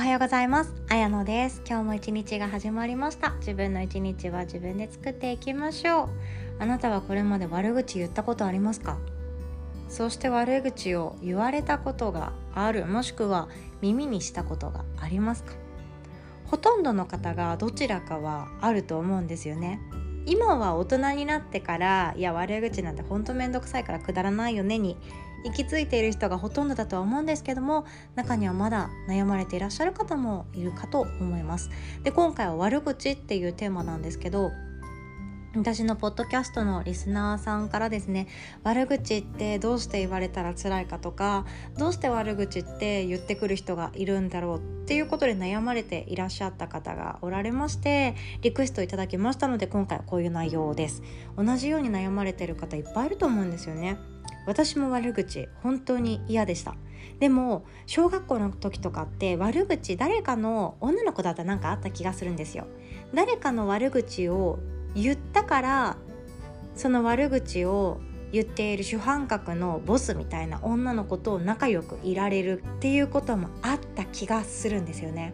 [0.00, 0.72] おはようございます。
[0.88, 1.60] あやのです。
[1.68, 3.32] 今日も一日が始まりました。
[3.40, 6.08] 自分の一日は自分で作っていきましょう。
[6.58, 8.96] あなたはこれまで悪口言ったことありますか？
[9.90, 12.86] そして悪口を言われたことがある。
[12.86, 13.50] もしくは
[13.82, 15.52] 耳にしたことがありますか？
[16.46, 19.82] ほとんどの方がどちらかはあると思うんですよね。
[20.24, 24.96] 今は大人になってからいや悪口なんてほんとめんどくさいからくだらないよねに
[25.44, 31.70] 行き着いている人がほとんどだとは思うんですけども中にはまだ悩まれていらっしゃる方もいるかと思います。
[32.02, 34.50] で今回は悪口っていうテーマなんですけど
[35.56, 38.28] 私のポッドキャストのリスナーさんからですね
[38.62, 41.44] 悪口ってどうして言われたら辛いかとか
[41.76, 51.02] どうして悪口って言ってくる人がいるんだろうっていうことで悩まれていらっしゃった方がおられましてリクエストいただきましたので今回はこういう内容です。
[51.36, 53.98] 同じように悩まれてる方いっぱいいると思うんですよね。
[54.50, 56.74] 私も悪口本当に嫌でした
[57.20, 62.66] でも小学校の時とかって悪口誰かの女の子だったら何かあった気がするんですよ
[63.14, 64.58] 誰かの悪口を
[64.96, 65.96] 言ったから
[66.74, 68.00] その悪口を
[68.32, 75.32] 言っている主犯格のボスみたいな女の子と仲良くいられるっていうこともあった気がするんですよね。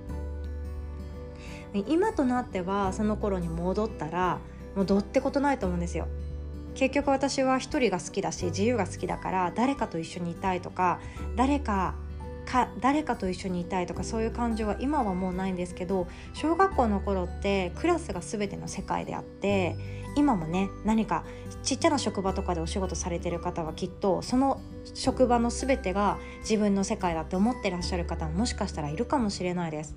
[1.89, 4.39] 今となってはその頃に戻ったら
[4.75, 6.09] もうどってことないと思うんですよ。
[6.77, 11.01] 結局私は一人が好きだし自由が好きだから誰かと一緒にいたいとか
[11.35, 11.95] 誰か
[12.47, 19.77] か誰かと一緒にいたいとかそういう感情は今はもうないんですけど小学校の頃ってクラスが全ての世界であって
[20.17, 21.25] 今もね何か
[21.63, 24.61] ちっちゃな職場とかでお仕事されてる方はきっとその
[24.95, 29.97] 職場の全てが自分の世界だって思ってらっしゃる方ももしかしたらいるかもしれないです。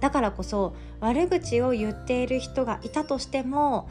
[0.00, 3.88] だからこそ悪口を言っている人がいたとしても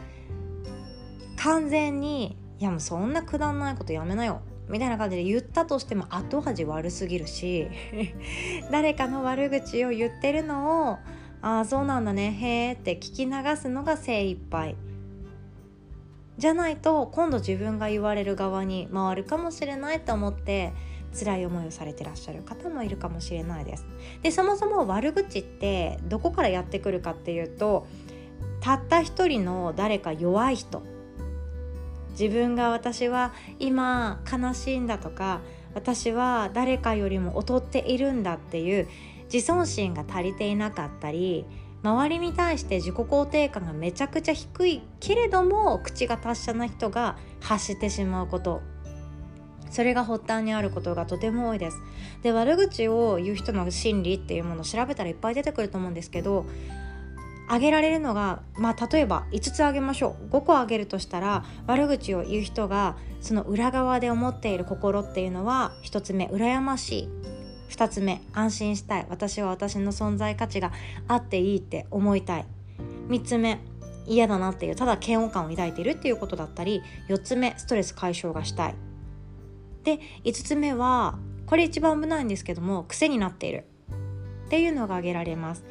[1.38, 7.68] 完全に「いやもうそんなくだんないことやめなよ」みたいな感じで言ったとしても後味悪すぎるし
[8.72, 10.98] 誰かの悪口を言ってるのを
[11.42, 14.76] 「ああそうなんだねへえ」って聞き流すのが精一杯。
[16.38, 20.72] じゃないと今度自分が言われる側に回るかもしれないと思って
[21.12, 23.88] 辛い思いをされてらっしゃる方もいるかもしれないです。
[24.22, 27.88] でそもそも悪口ってどこからやってくるかっていうと
[28.60, 30.84] たった一人の誰か弱い人。
[32.20, 35.42] 自分が私は今悲しいんだとか
[35.76, 38.88] 私は誰かよりも劣っているんだっていう
[39.32, 41.46] 自尊心が足りていなかったり
[41.84, 48.62] 周りに対して自己肯定感がめちゃくちゃ低いけれども口が達者な人が発してしまうこと。
[49.70, 51.78] それが発端にあることがとても多いです。
[52.24, 56.46] で悪口を言う人の心理っていうものを調べたらいっぱい出てくると思うんですけど
[57.50, 60.34] あげられるのが、まあ、例えば5つあげましょう。
[60.34, 67.10] 5個あげるとしたら悪口を言う人がその裏側で思っている心っていうのは1つ目羨ましい。
[67.70, 69.08] 2つ目安心したい。
[69.10, 70.72] 私は私の存在価値が
[71.08, 72.46] あっていいって思いたい。
[73.08, 73.60] 3つ目
[74.06, 78.76] 嫌だなっていうただ嫌悪感を抱いているっていうことだったり4つ目ストレス解消がしたい。
[79.84, 83.66] で5つ目はこれ一番危ないんですけども癖になっている。
[84.48, 85.66] っていうのが挙げられます。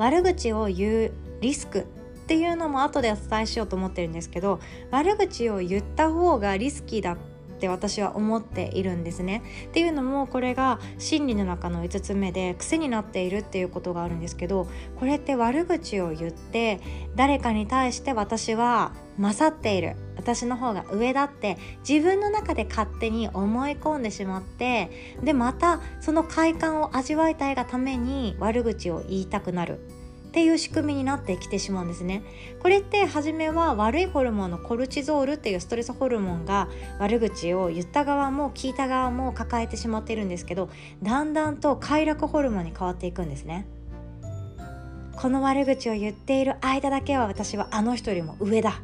[0.00, 1.10] 悪口を言う
[1.42, 1.82] リスクっ
[2.26, 4.58] ていうのも後でお伝えしようと思ってるんですけど
[4.90, 7.16] 悪口を言った方がリスキーだっ
[7.60, 9.42] て私は思っているんですね。
[9.66, 14.66] っていうのもこれが心理の中の5つ目で癖になっているっていうことがあるんですけど
[14.98, 16.80] これって悪口を言って
[17.14, 19.96] 誰かに対して私は勝っている。
[20.16, 21.56] 私の方が上だって
[21.88, 29.80] 自分の中で勝手に思い込んでしまってでまたその快感を味わいたいがために悪口を言いたくなる。
[30.30, 32.22] っていう仕組みになってきてしまうんですね。
[32.62, 36.68] これって初めは悪いホルモンのコルチゾールっていうストレスホルモンが
[37.00, 40.70] 悪口を言った側も聞いた側も抱えてしまっているんですけど
[41.02, 43.66] だんだんと快楽ホルモンに変わっていくんですね。
[45.16, 48.80] この悪口を言っている間だけは私はあの人よりも上だ。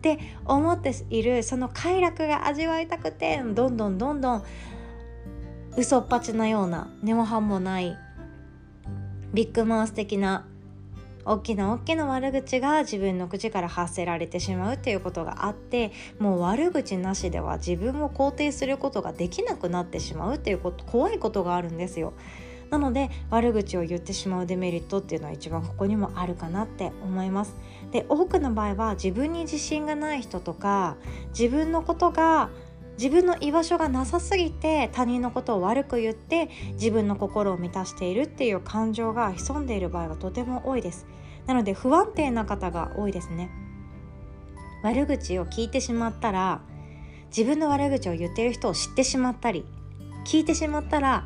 [0.00, 4.44] って思っているその快楽が味わいたくてどんどんどんどん
[5.76, 7.98] 嘘っぱちなような根も葉もない
[9.34, 10.46] ビッグマウス的な
[11.26, 22.14] 大きな大きな悪口が自分の口から発せられてしまうっていうことがあってもう悪口なしでは自分を肯定することができなくなってしまうっていうこと怖いことがあるんですよ。
[22.70, 27.56] なので悪口を言ってしまうデメリットっていうのは一番ここにもあるかなって思います。
[27.90, 30.96] で多くの場合は自分に自信がない人とか
[31.30, 32.50] 自分のことが
[33.00, 41.06] 自分の居場所がなさすぎて他人のことを悪く言って自分の心を満たしているっていう感情が潜んでいる場合がとても多いです
[41.46, 43.50] なので不安定な方が多いですね
[44.82, 46.60] 悪口を聞いてしまったら
[47.34, 49.64] 自分の悪口を言っている人を知ってしまったり
[50.26, 51.24] 聞いてしまったら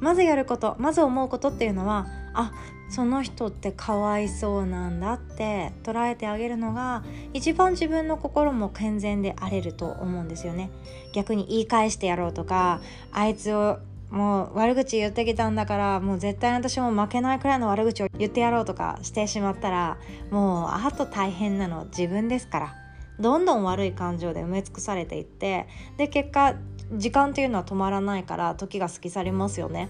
[0.00, 2.52] まずやることまず思うことっていうのはあ
[2.88, 7.02] その人ってかわいそうなんだって捉えてあげるのが
[7.32, 10.70] 一番自分の心も健全であれると思うんですよね。
[11.12, 12.80] 逆に言い返してやろうとか
[13.12, 13.78] あいつを
[14.10, 19.98] もう悪口言ってきたんだからもう絶対私も負けないくらいの悪口を言ってやろうとかしてしまったら
[20.30, 22.74] もうあと大変なの自分ですから。
[23.20, 26.54] どんどん悪い感情で埋め尽くされていってで結果
[26.92, 29.88] 時間っていうのは止まらないから時が過ぎ去りますよね。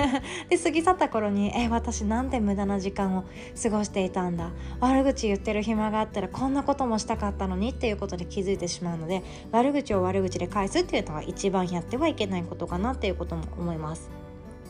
[0.50, 3.24] で過ぎ去った頃にえ私なんて無駄な時間を
[3.62, 4.50] 過ごしていたんだ。
[4.80, 14.10] 悪口言ってる暇があったらこんなこともしたかったのにっていうことで気づいてしまうので悪口を悪口で返すっていうのが一番やってはいけないことかなっていうことも思います。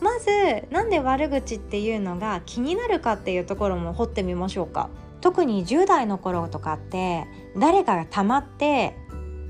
[0.01, 4.89] まずなんで悪口っていうのが気になるかっていうところも掘ってみましょうか。
[5.21, 7.25] 特に10代の頃とかって
[7.57, 8.97] 誰かが溜まって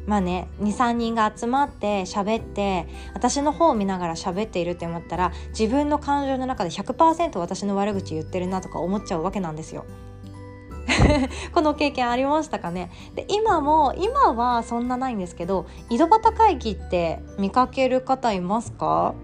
[0.05, 9.85] まあね23人が集まって喋って私の方を見ながら喋っているって思ったら自分の感情の中で100%私の悪口言ってるなとか思っちゃうわけなんですよ。
[11.53, 12.91] この経験ありましたかね？
[13.15, 19.15] で今も今はそんなないんですけど井戸端会議って見かける方いますか？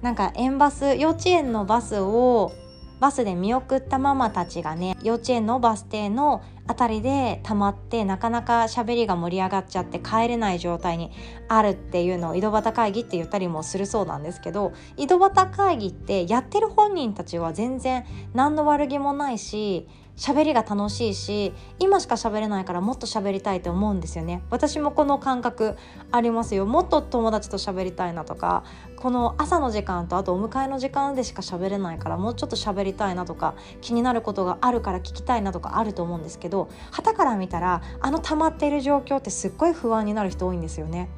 [0.00, 2.52] なんか園バス幼稚園のバスを
[3.00, 11.10] バスで見送ったママたちがね幼稚園のバス停の辺りで溜まってなかなか喋りが盛り上がっちゃって帰れない状態に
[11.48, 18.04] あるっていうのを井戸端会議って言ったりもするそうなんですけど井戸端会議ってやってる本人たちは全然
[18.34, 24.42] 何の悪気もないし喋りが楽しいし今しか喋れないからもっと喋りたいと思うんですよね。
[24.50, 25.76] 私もこの感覚
[26.10, 26.66] ありますよ。
[26.66, 28.64] もっと友達と喋りたいなとか
[28.96, 41.08] この朝の時間とあとお迎えの時間でしか喋れないからもうちょっと喋りたいなとか気になることがあるから聞きたいなとかあると思うんですけど旗から見たらあの溜まっている状況ってすっごい不安になる人多いんですよね。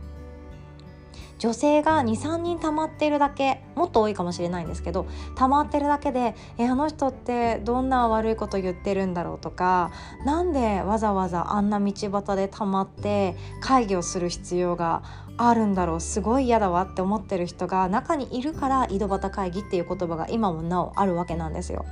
[1.40, 5.06] 女性が23人溜まってるだけもっと多いかもしれないんですけど
[5.36, 9.90] 溜まってるだけでえあの人ってどんな悪いこと言ってるんだろうとか
[10.26, 15.02] 何でわざわざあんな道端で溜まって会議をする必要が
[15.38, 21.86] あるんだろうすごい嫌だわって思ってる人が中にいるから井戸端会議っていう言葉が今もなおあるわけなんですよ。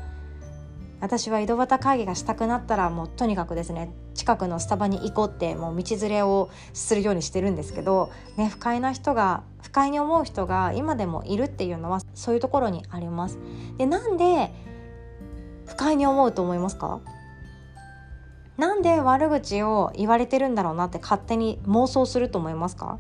[1.01, 13.39] 私は井戸端会議がしたくなったらもうとにかくですね近くのスタバに行こうってもう道連れをするようにしてるんですけど、ね、不快な人が不快に思う人が今でもいるっていうのはそういうところにあります。
[13.77, 14.53] でなんで
[15.67, 17.01] 不快に思うと思いますか？
[18.57, 22.99] なんで悪口を言われてるんだろうなって勝手に妄想すると思いますか？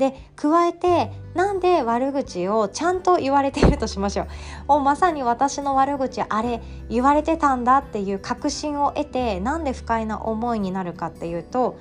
[0.00, 4.26] で加えてなんで悪口をちゃんと言われているとしましょう。
[4.66, 11.76] もうまさに私の悪口あれ言われてたんだっていう確信を得てなんで不快な思いになるかっていうと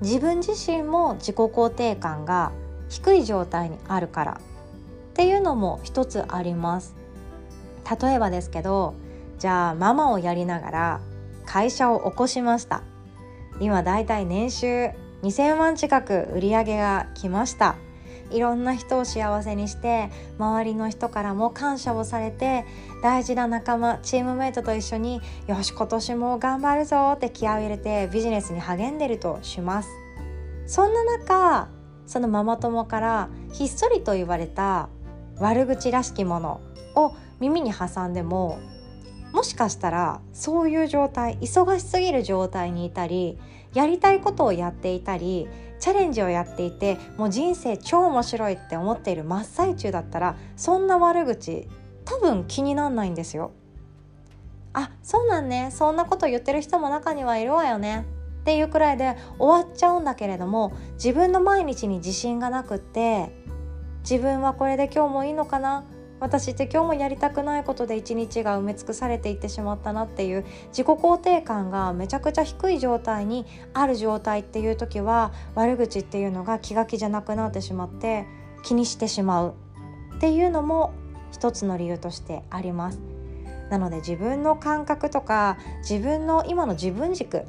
[0.00, 2.52] 自分自身も自己肯定感が
[2.88, 4.32] 低い状態にあるから。
[4.32, 6.96] っていうのも一つあります。
[8.00, 8.94] 例えばですけど
[9.38, 11.00] じゃあママをやりながら
[11.44, 12.82] 会社を起こしました。
[13.60, 14.90] 今だいたい年収
[15.22, 17.76] 2000万近く売り上げが来ました。
[18.30, 22.66] いろんな人を幸せにして周りの人からも感謝をされて
[23.02, 29.88] 大事な仲間チームメイトと一緒によし今年も頑張るぞって気合を入れてビジネスに励んでるとします。
[30.66, 31.68] そんな中
[32.06, 34.88] そのママ友からひっそりと言われた
[35.38, 36.60] 悪口らしきもの
[36.94, 38.58] を耳に挟んでも
[39.32, 43.38] もしかしたらそういう状態忙しすぎる状態にいたり
[43.74, 45.48] やりたいことをやっていたり
[45.78, 51.68] チャレンジをやっていてもう人生超面白いって思っている真っ最中だったらそんな悪口
[52.04, 53.52] 多分気になんないんですよ。
[54.72, 58.06] あそうなんねそんなこと言ってる人も中にはいるわよね
[58.40, 63.30] っていうくらいで終わっちゃうんだけれども自分の毎日に自信がなくって
[64.08, 65.84] 自分はこれで今日もいいのかな
[66.20, 78.26] 私って今日もやりたくないことで一日が埋め尽くされていってしまったなっていう自己肯定感がめちゃくちゃ低い状態にある状態っていう時は悪口っていうのが気が気じゃなくなってしまって
[78.64, 79.54] 気にしてしまう
[80.16, 80.92] っていうのも
[81.30, 83.00] 一つの理由としてあります。
[83.70, 85.58] なので自分の感覚とか
[85.88, 87.44] 自分の今の自分軸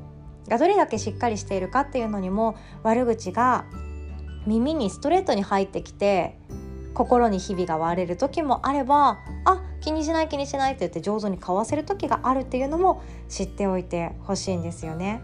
[0.49, 3.65] がどれだけしっかりしているかっていうのにも悪口が
[4.45, 6.38] 耳にストレートに入ってきて
[6.93, 15.22] 心にひびが割れる時もあればあ気にしない気にしないって言って上手にかわせる時があるっていうのも知っておいてほしいんですよね。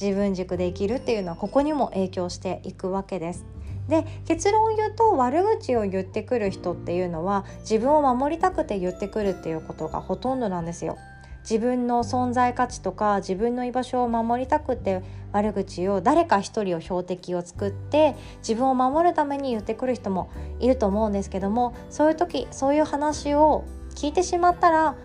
[0.00, 3.44] 自分軸で生きるっていうのはここにも影響していくわけです。
[3.88, 10.96] で結論を言うと悪口を言ってくる人っていうのは自分を守りたくて言ってくるっていうことがほとんどなんですよ。
[11.42, 24.96] 自分の存在価値とか自分の居場所を守りたくて悪口を誰か一人を標的を作って自分を守るために言ってくる人もいると思うんですけどもそういう時そういう話を聞いてしまったら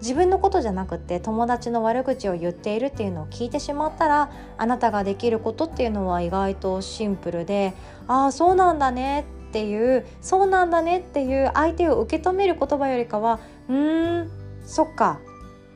[0.00, 7.74] 自分のことじゃなくて友達の悪口を言っているっていうのを聞いてしまったらあなたができることっていうのは意外とシンプルで
[8.06, 14.30] ああそうなんだねっていうそうなんだねっていう相手を受け止める言葉よりかはうーん
[14.64, 15.20] そっか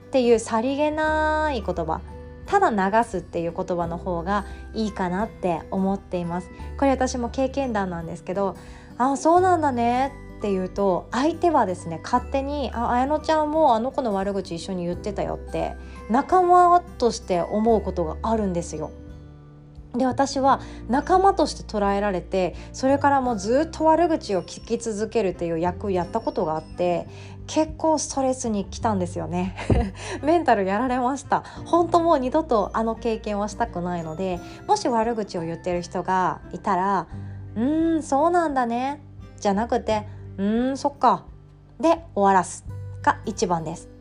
[0.08, 2.00] っていうさりげない言葉。
[2.46, 4.44] ただ流すっていう言葉の方が
[4.74, 8.56] いいかなって思っていますこれ私も経験談なんですけど
[8.98, 15.76] あそうなんだねっていうと相手はですね勝手に「あ綾乃ちゃんもあの子の悪口一緒に言ってたよ」って
[16.10, 18.90] 仲間として思うことがあるんですよ。
[19.94, 27.06] で私は仲間として捉えられてそれからもうずっと悪口を聞き続けるっていう役をやったことがあって
[27.46, 29.56] 結構ストレスに来たんですよね。
[30.22, 31.42] メンタルやられました。
[31.66, 37.08] 本当もう二度とあの経験はしたくないのでもし悪口を言ってる人がいたら
[37.56, 39.02] 「うーんそうなんだね」
[39.40, 40.06] じゃなくて
[40.38, 41.24] 「うーんそっか」
[41.80, 42.64] で終わらす
[43.02, 43.91] が一番です。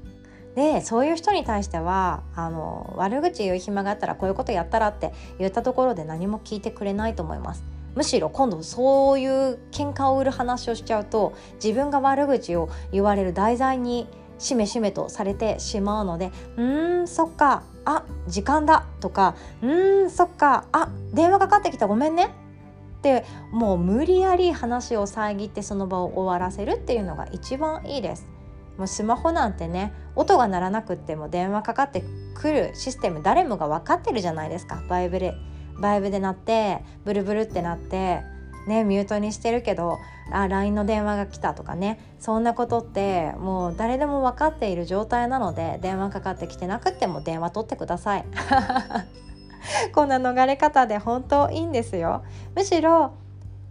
[0.55, 7.63] でそういう人に対してはあの悪口言う暇があったらこういうことやったらって言ったところで何も聞いてくれないと思います
[7.95, 14.07] むしろ今度そういう喧嘩を売る話をしちゃうと自分が悪口を言われる題材に
[14.39, 22.29] しめしめとされてしまうので「うーんそっかあ時間だ」とか「うーんそっかあ電話かかってきたごめんね」
[22.99, 28.27] ってもう無理やり話を遮ってその場を終わらせるっていうのが一番いいです。
[28.81, 34.81] もうスマホなんてね音が鳴らなくっても電話かかってくるシステム誰もが分かってるじゃないですか。
[34.89, 35.35] バイブレ
[35.79, 38.23] バイブで鳴ってブルブルってなって
[38.67, 39.99] ねミュートにしてるけど
[40.31, 41.99] あ LINE の電話が来たとかね。
[42.17, 48.25] そんなことってもう誰でも分かっている状態なので電話かかってきてなくっても電話取ってください。
[49.93, 52.23] こんな逃れ方で本当いいんですよ。
[52.55, 53.11] むしろ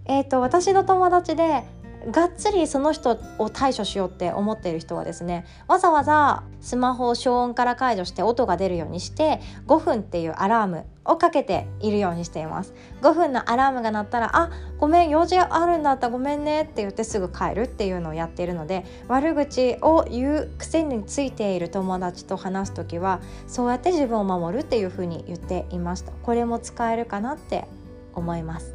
[0.05, 1.65] えーと私の友達で
[2.09, 12.73] がっつりその人を対処しようって思っている人はですねわざわざスマホを消音から解除して音が出るようにして5分っていうアラームをかけているようにしています。
[13.03, 26.13] 5分のアラームが鳴ったら「あごめん用事あるんだったごめんね」って言ってすぐ帰るっていうのをやっているので悪口を言う癖についている友達と話す時はそうやって自分を守るっていうふうに言っていました。
[26.23, 27.67] これも使えるかなって
[28.15, 28.75] 思います。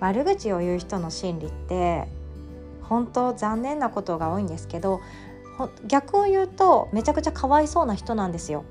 [0.00, 2.08] 悪口を言う人の心理って
[2.88, 5.00] 本当残念なことが多いんですけど
[5.86, 8.64] 逆を言うとめちゃくちゃかわいそうな人なんですよ。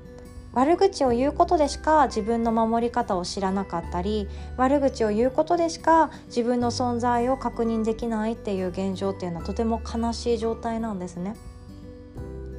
[0.54, 11.36] 悪口を言うことでしか自分の守り方を知らなかったり悪口を言うことでしか自分の存在を確認できないっていう現状っていうのはとても悲しい状態なんですね。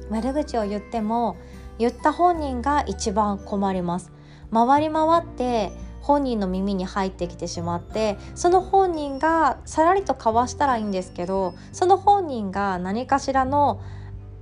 [0.08, 1.36] 悪口を言っても
[1.78, 4.12] 言った本人が一番困ります。
[4.52, 5.72] 回り回って
[6.10, 13.80] 本人の耳に入ってきてしまってその本人がさらりとかわしたらいいんですけどその本人が何かしらの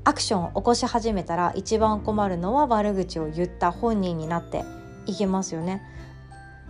[0.02, 4.64] アクションを起こし始めたら一番困るのは悪口を言った本人になって
[5.04, 5.82] いきますよね。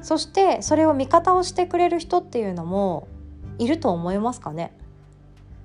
[0.03, 3.07] そしてそれを味方をしてくれる人っていうのも
[3.59, 4.73] いると思いますかね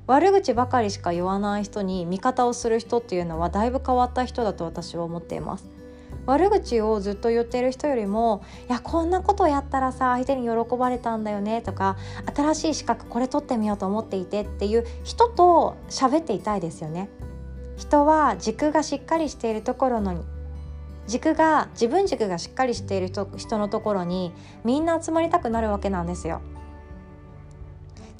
[0.05, 5.82] 悪口ばかりしか言わない人に味方をする人っていうのはだいぶ変わった人だと私は思っています。
[6.25, 11.97] 悪口をずっと言ってる人よりも「いやこんなことやったらさ相手に喜ばれたんだよね」とか
[12.33, 17.09] 「新しい資格これ取ってみようと思っていて」っていう人と喋っていたいですよね。
[17.75, 20.15] 人は軸がしっかりしているところの
[21.07, 24.31] 軸が自分軸がしっかりしている人人のところに
[24.63, 26.41] みんな集まりたくなるわけなんですよ。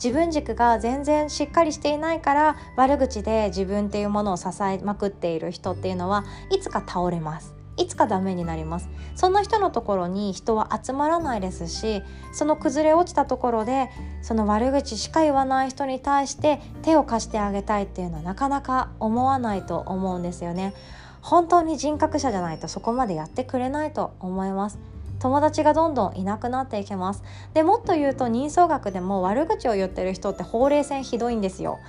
[0.04, 8.90] 自分軸が全然しっかりしていないから悪口で自分っていうものを支えまくっている人っていうのはいつか倒れますいつかダメになります。
[9.16, 12.02] そんな人のところに人は集まらないですし
[12.32, 13.90] その崩れ落ちたところで
[14.22, 20.74] その悪口しか言わない人に対して手を貸してあげたいっていうのはなかなか思わないと思うんですよね。
[21.22, 24.78] 本当に人格者じゃないとそこまでやってくれないと思います。
[25.20, 27.24] 友達がどんどんいなくなっていきます。
[27.54, 31.80] でもっと言うと人相学でも悪口を言ってる人ってほうれい線ひどいんですよ。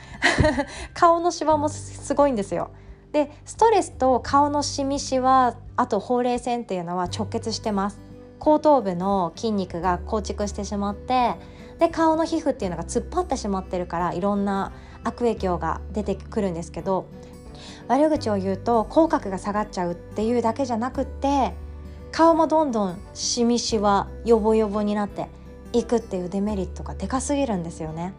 [0.95, 2.71] 顔のシワもすごいんですよ。
[3.15, 8.01] でストレスと顔のしみしわあとほうれい線っていうのは直結してます
[8.41, 11.37] 後頭部の筋肉が硬直してしまって
[11.79, 14.73] で顔の皮膚っていうのが突っ張ってしまってるからいろんな
[15.05, 17.07] 悪影響が出てくるんですけど
[17.87, 21.55] 悪口を言うと口角が下がっちゃうっていうだけじゃなくって
[22.11, 25.29] 顔もどんどんしみしわよぼよぼになって
[25.73, 28.13] いくっていうデメリットがでかすぎるんですよね。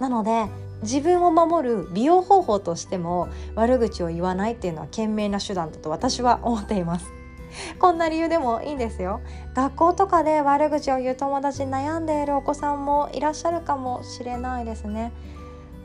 [0.00, 0.46] なので
[0.84, 7.06] 自分を守る美容方法としても悪口を言わないっていうのは賢明な手段だと私は思っています。
[7.78, 9.20] こんな理由でもいいんですよ。
[9.54, 15.12] 学校とかで悪口を言う友達に悩んでいるお子さんもいらっしゃるかもしれないですね。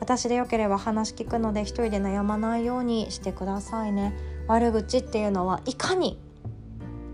[0.00, 4.14] 私でよければ話聞くので一人で悩まないようにしてくださいね。
[4.48, 6.18] 悪口っていうのはいかに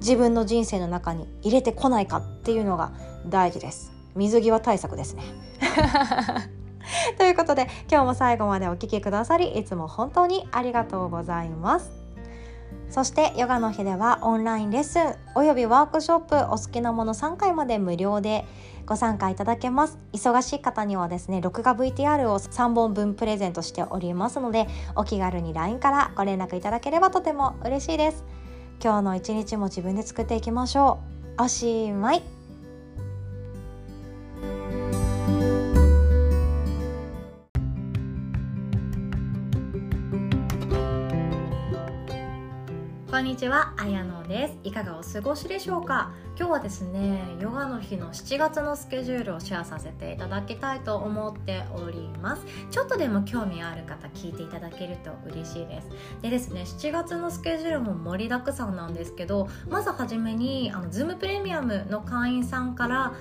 [0.01, 2.93] 自分の人生の中に入れてこないかっていうのが
[3.29, 3.93] 大事です。
[4.15, 5.23] 水際対策ですね。
[7.19, 11.91] ということで今日も最後までお聴きくださりいつも本当にありがとうございます。
[12.89, 18.45] そしてヨガの日ではオンラインレッスンおよびワークショップお好きなもの3回まで無料で
[18.87, 19.99] ご参加いただけます。
[20.13, 28.25] 忙しい方にはですね録画 VTR を3本分プレゼントしておりますのでお気軽に LINE からご連絡いただければとても嬉しいです。
[28.83, 31.01] 今日の一日も自分で作っていきましょ
[31.39, 31.43] う。
[31.45, 32.36] おしまい。
[43.17, 44.59] こんにちは、あやのです。
[44.63, 46.13] いかがお過ごしでしょうか？
[46.39, 52.45] 今日はですね、ヨガの日の7月のスケジュールをシェアさせていただきたいと思っております。
[52.71, 55.89] ちょっとでも興味ある方聞いていただけると嬉しいです。
[56.21, 63.15] でですね、7月のスケジュールも盛りだくさんなんですけど、まずはじめに、あの、ズームプレミアムの会員さんから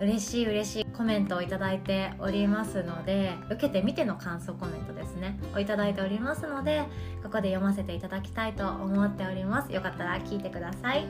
[0.00, 0.84] 嬉しい嬉しい。
[0.86, 5.38] コメントをいただいておりますので受けてみての感想コメントですね。
[5.54, 6.84] をいただいておりますので
[7.22, 9.72] ここで読ませていただきたいと思っております。
[9.72, 11.06] よかったら聞いてください。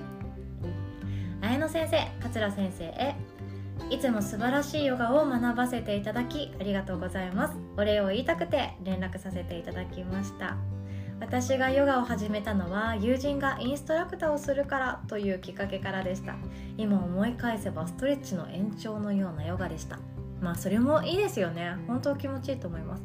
[1.43, 3.15] 綾野先生桂先生へ。
[3.91, 7.57] いつも素晴らしいヨガを学ばせていただきありがとうございます。
[7.77, 10.57] お礼を言いたくて連絡させていただきました。
[11.25, 16.37] 私がヨガを始めたのは友人がインストラクターをするからというきっかけからでした。
[16.77, 19.99] 今思い返せばストレッチの延長のようなヨガでした。
[20.43, 21.77] まあそれもいいですよね。
[21.87, 23.03] 本当気持ちいいと思います。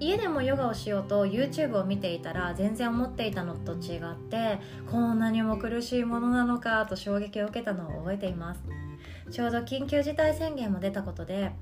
[0.00, 4.58] 家でもヨガをしようと YouTube を見ていたら全然思っていたのと違って
[4.90, 8.89] こんなにも苦しいものなのかと衝撃を受けたのを覚えています。
[9.30, 11.52] ちょうど緊急事態宣言も出たことで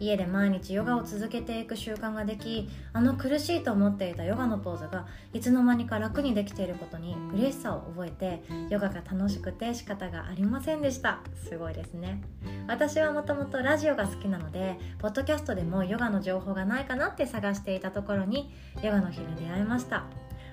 [0.00, 11.20] 家で毎日ヨガを続けていく習慣ができあの苦しいと思っていたヨガのポーズがいつの間にか楽にできていることに嬉しさを覚えてヨガが楽しくて仕方がありませんでした。
[11.48, 12.22] すごいですね。
[12.66, 18.52] 私はもともとラジオが好きなのでポッドキャストでもヨガの情報がないかなって探していたところに
[18.82, 20.04] ヨガの日に出会いました。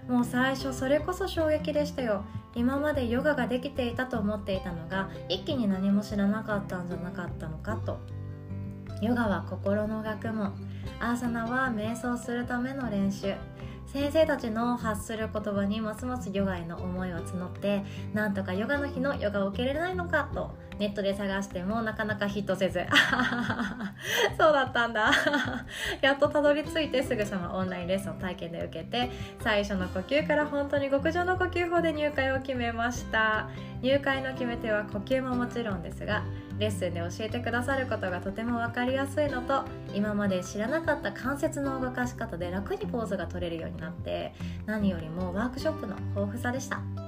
[0.07, 2.23] もう最初それこそ衝撃でしたよ。
[2.55, 7.99] 今までヨガができていたと思っていたのが一気に何も知らなかったんじゃなかったのかと。
[9.01, 10.53] ヨガは心の学問。
[10.99, 13.33] アーサナは瞑想するための練習。
[13.87, 20.51] 先生たちの発する言葉にますますヨガへの思いを募ってなんとかヨガの日のヨガを受け入れないのかと。
[20.79, 22.85] ネットで探してもなかなかヒットせず。
[24.37, 25.11] そうだったんだ。
[26.01, 33.49] やっとたどり着いてすぐさまオンラインレッスンを体験で受けて最初の呼吸から本当に極上の呼吸法で入会を決めました。
[33.81, 36.23] 入会の決め手は呼吸ももちろんですが
[36.57, 44.33] レッスンで教えてくださることがとても分かりやすいのと今まで知らなかった関節の動かし方で楽にポーズが取れるようになって
[44.65, 47.04] 何よりもワークショップの豊富さでした。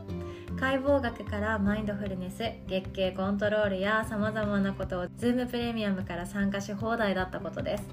[0.60, 7.84] 解剖学からマインドフルネス月経コントロールやさまざまなことを Zoom プレミアムから参加し放題だったことです。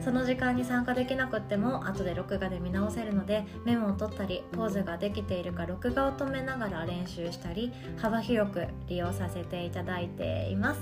[0.00, 10.80] その時間に参加できなくっても後で録画で見直せるのでメモを取ったりポーズができているか録画を止めながら練習したり幅広く利用させていただいています。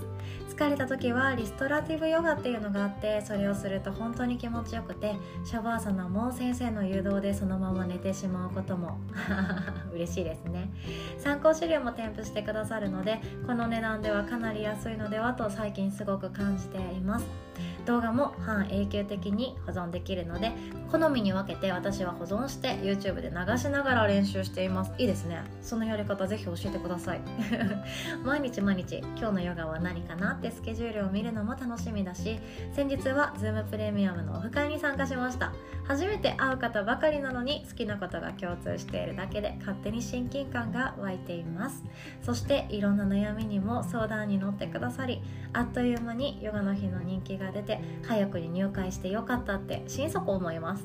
[0.55, 8.98] 疲れた時はリストラティブヨガっていうのがあってそれをすると本当に気持ちよくてシャバーサナも先生の誘導でそのまま寝てしまうことも
[9.92, 10.70] 嬉しいですね。
[11.18, 17.27] 参考資料も添付してくださるのでこの値段ではかなり安いのではと最近すごく感じています。
[17.87, 20.53] 動画も半永久的に保存できるので
[20.90, 24.92] 好みに分けて私は保存して YouTube で流しながら練習しています。
[24.97, 25.42] いいですね。
[25.61, 27.20] そのやり方ぜひ教えてください。
[28.25, 32.38] 毎日毎日今日のヨガは何かなってスケジュールを見るのも楽しみだし
[32.73, 35.53] 先日は Zoom プレミアムのオフ会に参加しました。
[35.87, 41.83] 初めて会う方ばかりなのに好きなことが共通しているだけで勝手に親近感が湧いています。
[42.23, 45.20] そしていろんな悩みにも相談に乗ってくださり
[45.53, 47.74] あっという間にヨガの日の人気が出て
[48.07, 50.85] 早くに入会してよかったって心底思います。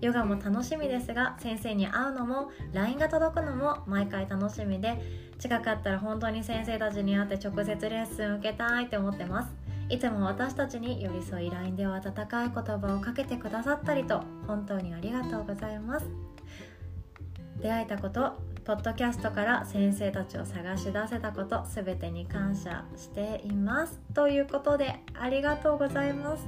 [0.00, 5.00] ヨガも楽しみですが先生に会うのも LINE が届くのも毎回楽しみで
[5.38, 9.54] 近かったら本当に先生たちに会って直接レッスン受けたいって思ってます。
[9.88, 16.06] いつも私たちに寄り添い LINE では温かい言葉をかけてくださったりと本当にありがとうございます。
[17.60, 18.32] 出会えたこと
[18.64, 24.00] ポッドキャストから先生たちを探し出せたこと全てに感謝しています。
[24.14, 26.46] ということでありがとうございます。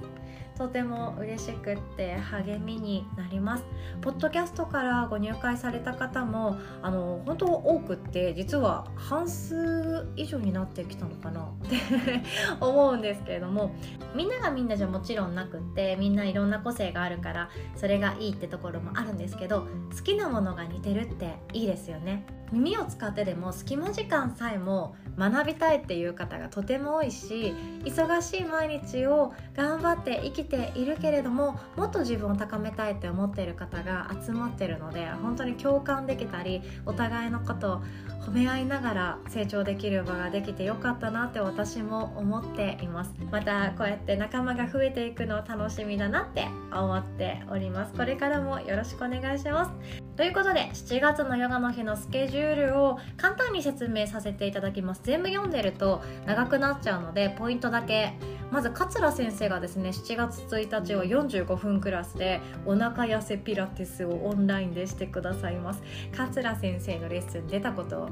[0.56, 3.64] とても嬉しくって励みになります。
[4.00, 11.42] ポッドキャストからご入会された方もあの本当多くって実は半数以上になってきたのかな？
[11.42, 11.76] って
[12.60, 13.74] 思うんですけれども
[14.14, 22.24] みんながみんなじゃもちろんなくってみんないろんな個性があるからそれがいいってところもあるんですけど好きなものが似てるっていいですよね。
[22.52, 27.54] 耳を使ってでも隙間時間さえも学びたいっていう方がとても多いし
[27.84, 37.82] 忙しい毎日を頑張って生きているけれどももっと自分を高めたいって思っている方が集まってるので本当に共感できたりお互いのことを
[38.26, 43.14] 褒め合いながら成長できる場ができてよかったなって私も思っています。
[43.30, 47.94] またこうやって仲間が増えていくの楽しみだなって思っております。
[47.94, 50.05] これからもよろしくお願いします。
[50.16, 55.02] ということで7月のヨガの日のスケジュールを簡単に説明させていただきます。
[55.04, 58.14] 全部読んでると長くなっちゃうのでポイントだけ。
[58.50, 65.82] まず桂先生がですね7月1日は45分クラスでお腹痩せピラティスをオンラインでしてくださいます。
[66.16, 68.08] 桂先生のレッスン出たこと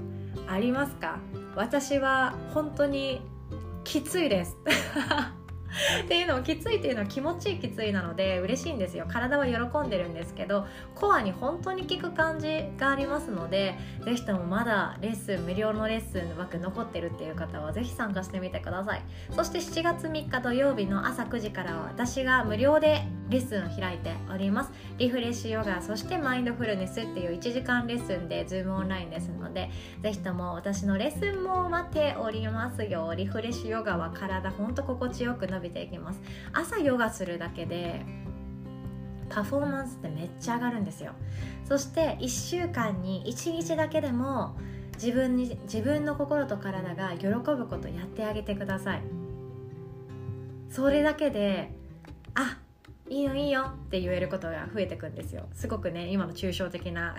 [0.47, 1.19] ありますか？
[1.57, 3.23] 私は本当に
[3.85, 4.57] きついです。
[6.03, 9.07] っていうのもきついっていうのは気持ちいいきついなので嬉しいんですよ。
[9.09, 19.03] 体は喜んでるんですけどコアに本当に効く感じがありますので是非ともまだレッスン無料のレッスン枠残ってるっていう方は是非参加してみてください。
[19.31, 24.73] そして7月3日土曜日の朝9時からは私が無料でレッスンを開いております。
[24.99, 29.71] リフレッシュヨガそしてマインドフルネスっていう1時間レッスンで Zoom オンラインですので
[30.03, 33.15] 是非とも私のレッスンも待っておりますよ。
[33.15, 36.21] リフレッシュヨガは体ほんと心地よく伸びていきます。
[36.53, 38.03] 朝ヨガするだけで
[39.29, 41.13] パフォーマンスってめっちゃ上がるんですよ。
[41.65, 44.57] そして1週間に1日だけでも
[44.95, 49.03] 自分に自分の心と体が喜ぶことやってあげてください。
[50.71, 51.73] それだけで
[52.35, 52.59] あ
[53.11, 55.47] いいよいいよって言えることが増えてくんですよ。
[55.53, 57.15] すごくね今の抽象的な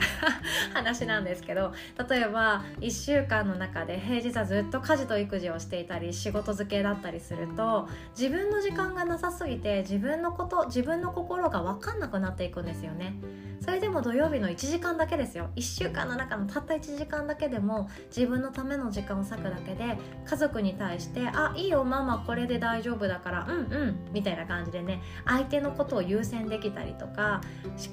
[0.73, 1.73] 話なんですけど
[2.09, 13.15] 例えば1週間の中で平日はずっと家事と育児をしていたり仕事漬けだったりすると自分の時間がなさすぎて自分のこと自分の心が分かんなくなっていくんですよね。
[13.61, 15.49] それでも土曜日の1時間だけですよ。
[15.55, 27.41] 1週間の中のたった1時間だけでも自分のための時間を割くだけで家族に対して「あいいよママこれで大丈夫だからうんうん」みたいな感じでね相手のことを優先できたりとか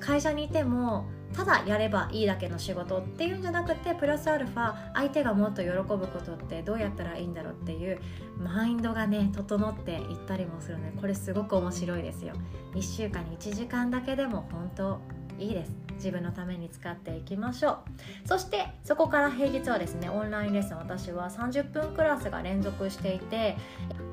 [0.01, 8.01] 会社にいてもただやればいいだけの仕事っていうんじゃなくてプラスアルファ相手がもっと喜ぶことってどうやったらいいんだろうっていう
[8.39, 12.35] マインドがね整っていったりもするのでこれすごく面白いですよ。
[12.75, 15.01] 1週間に1時間だけでも本当
[15.39, 15.73] いいです。
[15.95, 17.79] 自分のために使っていきましょ
[18.25, 18.29] う。
[18.29, 23.57] そしてそこから平日はですねオンラインレッスン私は30分クラスが連続していて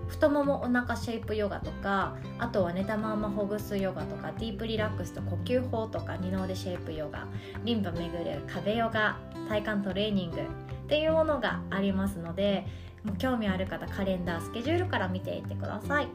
[0.10, 7.28] 太ももお腹シェイプヨガとかあとは寝たままほぐすヨガとかディープリラックスと呼吸法とか二の腕シェイプヨガ
[7.64, 9.18] リンパ巡る壁ヨガ
[9.48, 10.42] 体幹トレーニングっ
[10.88, 12.66] ていうものがありますので
[13.04, 16.08] もう興味ある方カレンダースケジュールから見ていってください。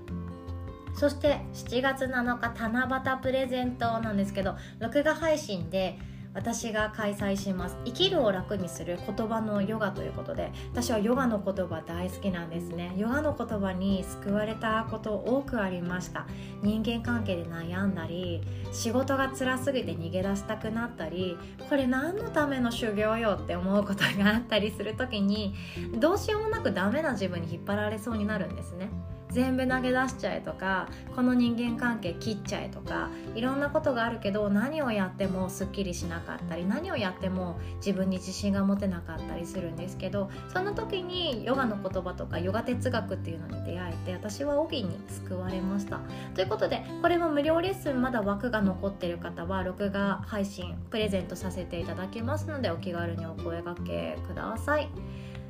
[0.95, 5.99] そして7月7日七夕プレゼントなんですけど録画配信で
[6.35, 7.77] 私が開催します。
[7.85, 12.93] 生きるを楽にする言葉のヨガということで私はヨガの言葉大好きなんですね。
[12.97, 16.27] ヨガの言葉に救われたこと多くありました。
[16.63, 18.43] 人間関係で悩んだり
[18.73, 21.37] 仕事が辛すぎて逃げ出したくなったり
[21.69, 25.55] これ何のための修行よって思うことがあったりする時に
[26.01, 28.89] どうしようもなくダメな自分に引っ張られそうになるんですね。
[29.35, 45.99] 全部投げ出しちゃえとかこの人間関係切っちゃえとかいろんなことがあるけど何をやってもすっきりしなかったり何をやっても自分に自信が持てなかったりするんですけどそんな時にヨガの言葉とかヨガ哲学っていうのに出会えて私は帯に救われました。
[46.37, 54.89] ということでこれも無料レッスンまだ枠が残ってる方は録画配信プレゼントさせていただきますのでお気軽にお声がけください。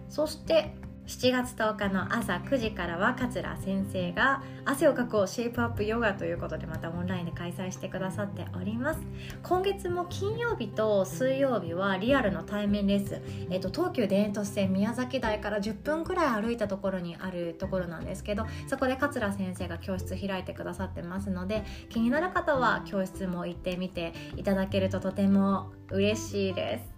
[0.08, 0.74] そして
[1.06, 9.00] 7月10日の朝9時からは桂先生が汗をかこうシェイプアップヨガということでまたオンラインで開催してくださっております。
[9.42, 26.93] 今月も金曜日と水曜日はリアルの対面レッスン、えっと、東急田園都市線宮崎台から10分くらい歩いたところにあるところなんですけどそこで桂先生が教室開いてくださってますので気になる方は教室も行ってみていただけるととても嬉しいです。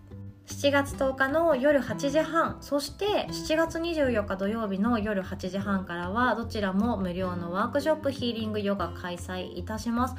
[0.46, 2.56] 7月10日の夜8時半。
[2.61, 10.14] そして7月24日土曜日の夜8時半からはどちらも無料のワークショップヒーリングヨガ開催いたします。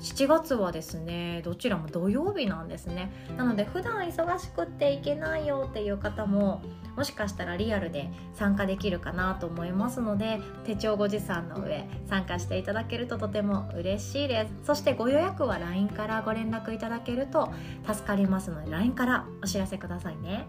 [0.00, 3.10] 7月はですねどちらも土曜日なんですね。
[3.38, 6.62] なので普段忙しくっていけないよっていう方も
[6.94, 14.66] もしかしたらリアルで参加できるかなと思いますので手帳ご持参の上参加していただけるととても嬉しいです。
[14.66, 17.50] そしてご予約は LINE からご連絡いただけると
[17.90, 20.46] 助かりますので LINE からお知らせくださいね。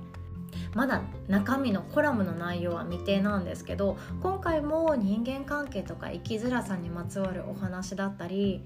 [0.74, 8.62] まだ中身のコラムの内容は未定なんですけど今回も人間関係とか生きづらさにまつわるお話だったり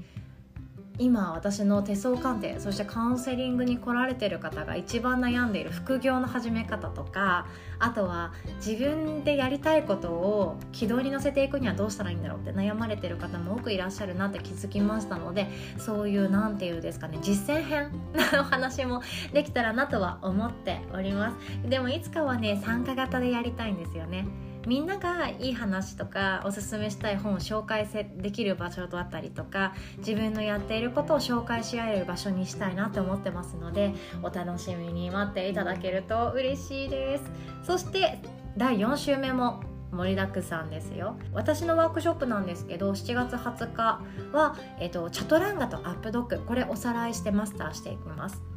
[0.97, 7.47] 今私の手相鑑定そしてカウンセリングに来られてる方が一番悩んでいる副業の始め方とか
[7.79, 8.33] あとは
[8.65, 17.91] 自分でやりたいことを軌道に乗せていくにはどうしたらいいんだろうって悩まれてる方も多くいらっしゃるなって気づきましたのでそういう何て言うんですかね実践編
[18.33, 19.01] のお話も
[19.33, 21.69] できたらなとは思っております。
[21.69, 24.25] でもいつかはね参加型でやりたいんですよね。
[24.65, 37.23] みんながいい話とかおすすめしたい本を紹介できる場所だったりとか自分のやっていることを紹介し合える場所にしたいなと思ってますのでお楽しみに待っていただけると嬉しいです。
[37.63, 38.19] そして
[38.57, 41.15] 第4週目も盛りだくさんですよ。
[41.33, 44.01] 私のワークショップなんですけど7月20日
[44.33, 48.54] は、えっと、チャトランガとアップドッグこれおさらいしてマスターしていきます。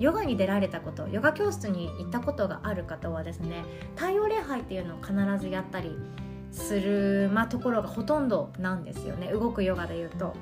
[0.00, 5.96] ヨガに出られたことヨガ教室に行ったことがある方はですね太陽礼拝っていうのを必ずやったり
[6.50, 10.34] する、まあ、ところがほとんどなんですよね動くヨガでいうと。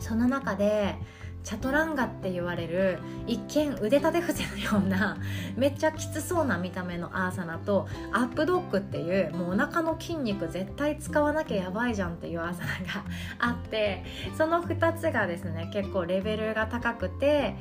[0.00, 0.96] その中で
[1.44, 5.16] チャトランガって言われる一見腕立て伏せのような
[5.56, 13.04] めっちゃきつそうな見た目のアーサナとアップドッグっていうもうお腹の筋肉絶対使わなきゃやばいじゃんっていうアーサナが
[13.38, 14.04] あって
[14.36, 17.56] その2つがですね結構レベルが高くて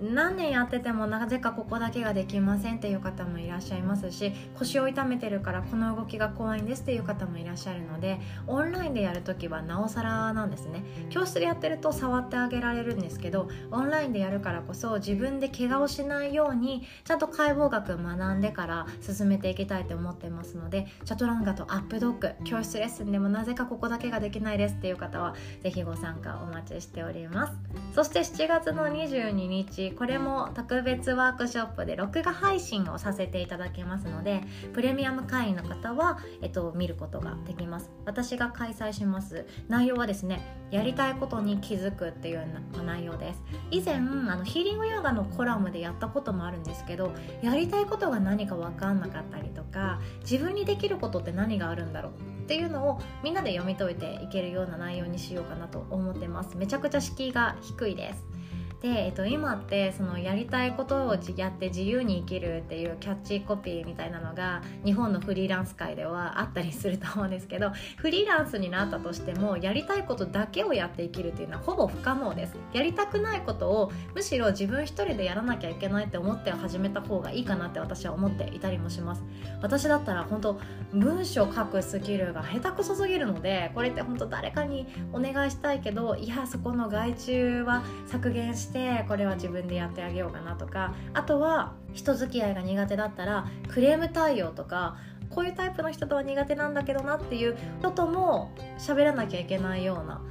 [0.00, 10.82] 何年やっててもなぜかここだけができませんっていう方もいらっしゃいますし腰を痛めてるからこの動きが怖いんですっていう方もいらっしゃるのでオンラインでやるときはなおさらなんですね。
[11.10, 27.52] 教室でやってると触ってあげられるんですけどオンラインでやるからこそ自分で怪我をしないようにちゃんと解剖学学んでから進めていきたいと思ってますのでチャトランガとアップドッグ教室レッスンでもなぜかここだけができないですっていう方は是非ご参加お待ちしております。
[27.94, 34.42] そして7月の22日しこれも特別ワークショップで録画配信をさせていただきますので
[34.72, 37.90] プレミアム会員の方は、えっと、見ることができます。
[38.04, 39.46] 私が開催します。
[39.68, 40.40] 内容はですね
[40.70, 42.46] やりたいことに気づくっていう
[42.84, 43.42] 内容です。
[43.70, 56.56] 以前あのヒーリングヨガのコラムでやったこともあるんですけどやりたいことが何か分かんなかったりとか自分にできることって何があるんだろうっていうのをみんなで読み解いていけるような内容にしようかなと思ってます。
[56.56, 58.41] めちゃくちゃ敷居が低いです。
[58.82, 72.56] で、えっと、今ってそのやりたいことをやって自由に生きるっていうキャッチコピーみたいなのが日本のフリーランス界ではあったりすると思うんですけどフリーランスになったとしてもやりたいことだけをやって生きるっていうのはほぼ不可能です。
[72.72, 79.22] やりたくないことをむしろ自分一人でやらなきゃいけないって思って始めた方がいいかなって私は思っていたりもします。
[79.60, 80.60] 私だったら本当
[80.92, 94.96] 文章書くスキルが下手くそすぎるのでこれって本当誰かにお願いしたいけどいやそこの外注は削減してしてこれは自分でやってあげようかなとかあとは人付き合いが苦手だったらクレーム対応とか
[95.28, 100.22] こういうタイプの人とは苦手なんだけどなっていう人とも喋らなきゃいけないような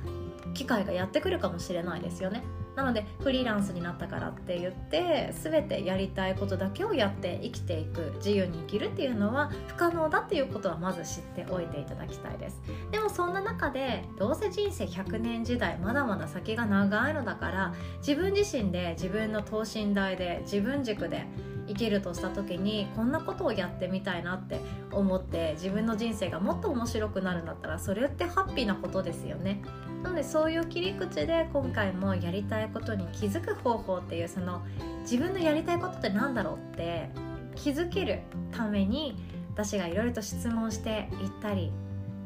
[0.53, 2.43] 機会がやってくるかもしれないですよね。
[2.75, 12.61] なのでフリーランスになったからって言って全てやりたいことだけをやって生きていく自由に生きるっていうのは不可能だっていうことはまず知っておいていただきたいです。
[12.91, 21.25] でもそんな中でどうせ人生100年時代まだまだ先が長いのだから自分自身で自分の等身大で自分軸で
[21.67, 24.59] 生きるとした時にこんなことをやってみたいなって
[24.91, 29.61] 思って自分の人生がもっと面白くなるんだったらそれってハッピーなことですよね。
[30.03, 34.61] なのでそういう切り口で今回もやりたいことに気づく方法っていうその
[35.01, 37.09] 自分のやりたいことって何だろうって
[37.55, 38.19] 気づける
[38.51, 39.15] ために
[39.53, 41.71] 私がいろいろと質問していったり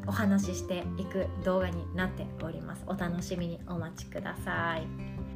[0.06, 2.84] お話ししていく動画になっております。
[2.86, 4.86] お楽しみにお待ちください。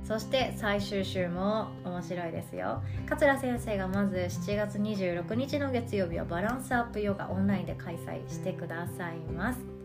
[0.04, 2.82] そして最終週も面白いですよ。
[3.06, 9.79] 桂先生がまず7月26日の月曜日はバランスアップヨガオンラインで開催してくださいます。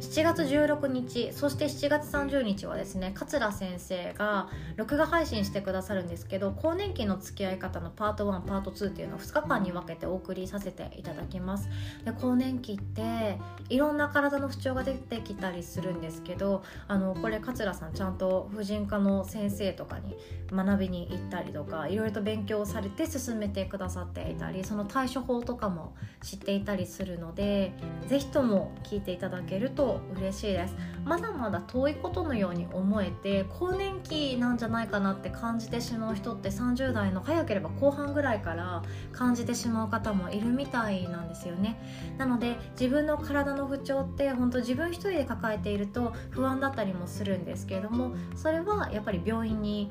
[0.00, 11.68] 7月16日そして7月30日はですね桂先生が録画配信してくださるんですけど更年期の付き合い方のパート1パート2っていうのを2日間に分けてお送りさせていただきます。
[12.04, 20.16] で更年期っていろんな体の不調が出てきたりするんですけどあのこれ桂さんちゃんと婦人科の先生とかに
[20.50, 27.72] 学びに行ったりとかいろいろと勉強されて進めてくださっていたりその対処法とかも知っていたりするので
[28.08, 30.74] 是非とも聞いていただけると嬉しいです。
[31.04, 41.80] まだまだ遠いことのように思えて更年期なんじゃないかなって感じてしまう人って30代の早ければ後半ぐらいから感じてしまう方もいるみたいなんですよね。
[42.18, 49.88] なので自分の体の不調って本当自分一人で抱えていると不安だったりもするんですけれどもそれはやっぱり病院に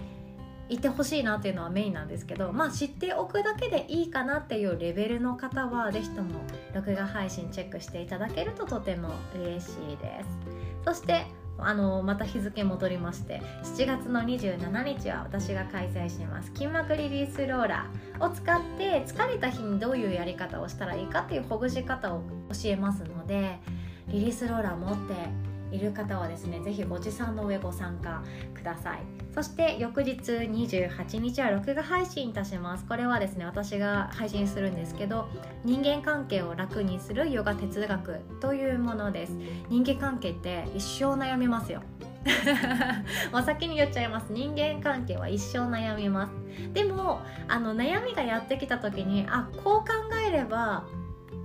[0.70, 6.42] いてほしいなっていうのはメインなんですけどまあ知っておくだけでいいかなっていうレベルの方は是非とも
[6.74, 10.60] 録画配信チェックしていただけるととても嬉しいです。
[10.86, 11.26] そして
[11.62, 23.60] あのまた日付戻りまして7月の27日は私が開催します筋膜リリースローラーを使って疲れた日にどういうやり方をしたらいいかっていうほぐし方を教えますので
[24.08, 29.00] リリースローラー持っている方はですね是非ご持参の上ご参加ください。
[29.34, 32.86] そして翌日28日は録画配信いたします。
[32.86, 35.28] これはですね私が配信するんですけど
[35.64, 39.34] 人間関係を楽にするヨガ哲学というものです。
[39.70, 41.82] 人間関係って一生悩みますよ。
[43.32, 44.32] お先に言っちゃいます。
[44.32, 46.34] 人間関係は一生悩みます。
[46.74, 49.94] でもあの悩みがやってきた時にあこう考
[50.28, 50.86] えれば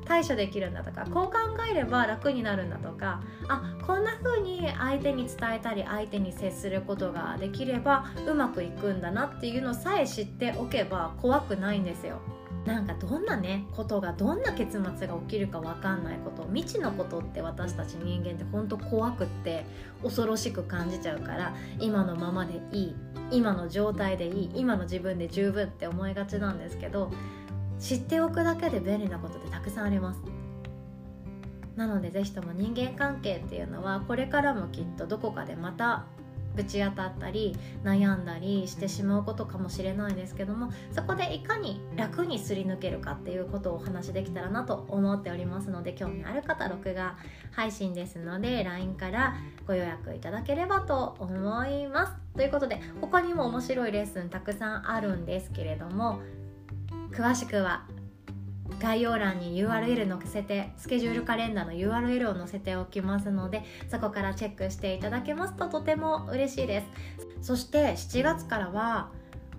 [0.05, 1.33] 対処できるんだとかこう考
[1.71, 12.21] えれば楽になるんだとかあこんな風に相手に伝えたり相手に接することができればうまくいくんだなっていうのさえ知っておけば怖くないんですよ。
[12.65, 19.67] なんかどんなねことがどんな結末が起きるか分かんないこと未知のことって私たち人間って本当怖くって
[20.03, 22.97] 恐ろしく感じちゃうから今のままでいい
[23.31, 27.11] 今の状態でいい今の自分で十分って思いがちなんですけど
[27.85, 30.21] 知っておくだけで便利なことってたくさんあります。
[31.77, 36.07] なので是非とも人間関係っていうのはこれからもきっとどこかでまた
[36.57, 47.17] ぶち当たったり悩んだりしてしまうことかもしれないですけどもそこでいかに楽にすり抜けるかっていうことをお話しできたらなと思っておりますので興味ある方録画
[47.51, 49.35] 配信ですので LINE から
[49.67, 52.13] ご予約いただければと思います。
[52.35, 56.21] ということで他にも面白いレッスンたくさんあるんですけれども
[57.15, 57.87] 詳しくは
[58.81, 66.87] 概要欄に URL 載せてスケジュールカレンダーの URL を載せておきますのでそこからチェックしていただけますととても嬉しいです。
[67.41, 69.11] そして7月からは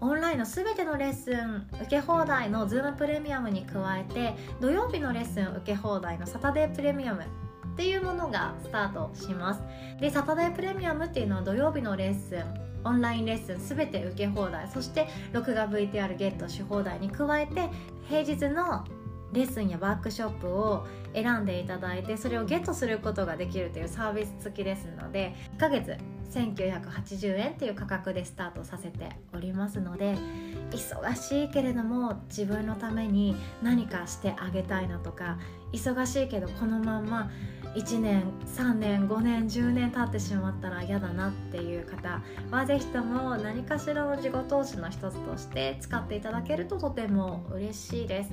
[0.01, 9.61] オンラインの全てのレッスン受け放題の Zoom プレミアムに加えて土曜日のレッスン受け放題のサタデープレミアムっていうものがスタートします。
[10.01, 17.69] でサタデープレミアムっていうのは土曜日のレッスンオンラインレッスン全て受け放題そして録画 VTR ゲットし放題に加えて
[18.07, 18.85] 平日の
[19.33, 25.97] レッスンやワークショップを選んでいただいてそれをゲットすることができるというサービス付きですので1ヶ月
[26.31, 30.15] 1980円という価格でスタートさせておりますので
[30.71, 35.37] 忙しいけれども自分のために何かしてあげたいなとか
[35.71, 37.29] 忙しいけどこのまんま
[37.75, 48.31] 1年3年5年10年経ってしまったら嫌だなっていう方は是非とも何かしらの自己投資の一つとして使っていただけるととても嬉しいです。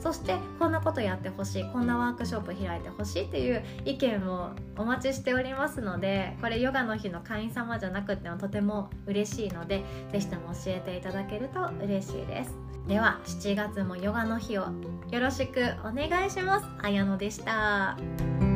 [0.00, 14.66] そしてこんなことやってほしいこんなワークショップ開いてほしいっていう意見をお待ちしておりますのでこれヨガの日の会員様じゃなくてもとても嬉しいので是非とも教えていただけると嬉しいですでは7月もヨガの日を
[15.10, 18.49] よろしくお願いしますあやのでした。